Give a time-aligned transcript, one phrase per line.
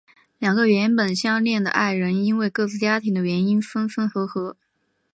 [0.39, 4.57] 两个原本相恋的爱人因为各自家庭的原因分分合合。